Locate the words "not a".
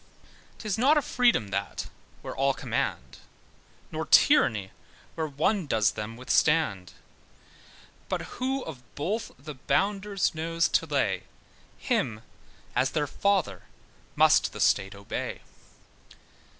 0.79-1.01